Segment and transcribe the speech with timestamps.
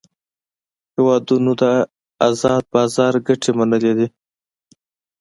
[0.95, 1.63] هیوادونو د
[2.27, 4.07] آزاد بازار ګټې منلې دي